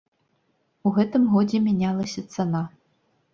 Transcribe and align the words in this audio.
У 0.87 0.93
гэтым 0.95 1.27
годзе 1.33 1.61
мянялася 1.67 2.25
цана. 2.37 2.63